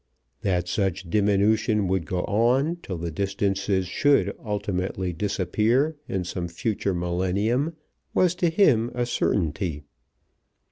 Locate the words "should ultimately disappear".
3.85-5.95